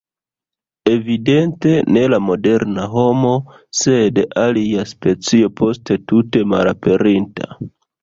[0.93, 3.35] Evidente ne la moderna homo,
[3.83, 7.55] sed alia specio poste tute malaperinta.